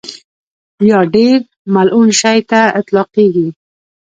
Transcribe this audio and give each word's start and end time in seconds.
یا 0.89 0.99
ډېر 1.15 1.37
ملعون 1.73 2.09
شي 2.21 2.39
ته 2.49 2.61
اطلاقېږي. 2.79 3.47